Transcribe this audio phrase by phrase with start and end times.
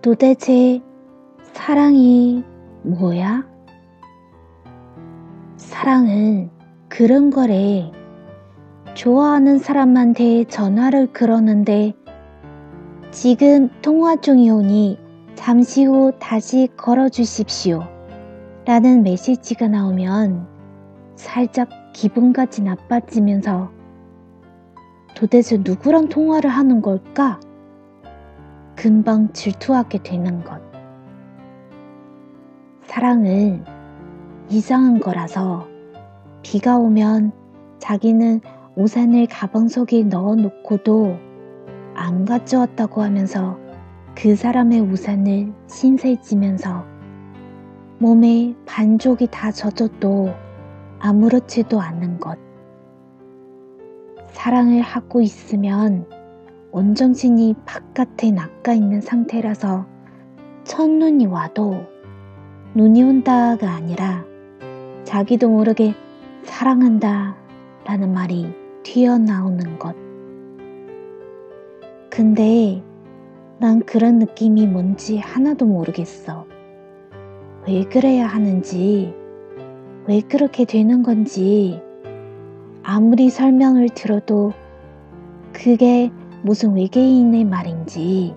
[0.00, 0.80] 도대체
[1.54, 2.44] 사랑이
[2.82, 3.44] 뭐야?
[5.56, 6.50] 사랑은
[6.88, 7.90] 그런 거래.
[8.94, 11.94] 좋아하는 사람한테 전화를 걸었는데
[13.10, 14.98] 지금 통화 중이오니
[15.34, 17.82] 잠시 후 다시 걸어주십시오.
[18.66, 20.46] 라는 메시지가 나오면
[21.16, 23.72] 살짝 기분까지 나빠지면서
[25.16, 27.40] 도대체 누구랑 통화를 하는 걸까?
[28.78, 30.62] 금방 질투하게 되는 것.
[32.84, 33.64] 사랑은
[34.48, 35.66] 이상한 거라서
[36.44, 37.32] 비가 오면
[37.80, 38.40] 자기는
[38.76, 41.16] 우산을 가방 속에 넣어 놓고도
[41.96, 43.58] 안 가져왔다고 하면서
[44.14, 46.86] 그 사람의 우산을 신세지면서
[47.98, 50.32] 몸에 반쪽이 다 젖어도
[51.00, 52.38] 아무렇지도 않은 것.
[54.28, 56.06] 사랑을 하고 있으면
[56.70, 59.86] 온정신이 바깥에 낚아 있는 상태라서
[60.64, 61.86] 첫눈이 와도
[62.74, 64.24] 눈이 온다가 아니라
[65.04, 65.94] 자기도 모르게
[66.44, 67.36] 사랑한다
[67.84, 68.52] 라는 말이
[68.82, 69.96] 튀어나오는 것.
[72.10, 72.82] 근데
[73.58, 76.46] 난 그런 느낌이 뭔지 하나도 모르겠어.
[77.66, 79.14] 왜 그래야 하는지,
[80.06, 81.80] 왜 그렇게 되는 건지,
[82.82, 84.52] 아무리 설명을 들어도
[85.52, 86.10] 그게
[86.42, 88.34] 무슨 외계인의 말인지,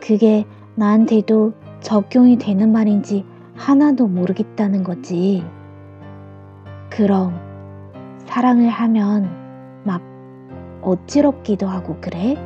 [0.00, 3.24] 그게 나한테도 적용이 되는 말인지
[3.56, 5.44] 하나도 모르겠다는 거지.
[6.90, 7.38] 그럼
[8.26, 9.30] 사랑을 하면
[9.84, 10.02] 막
[10.82, 12.36] 어지럽기도 하고 그래?